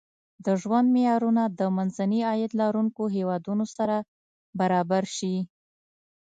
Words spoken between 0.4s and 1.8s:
د ژوند معیارونه د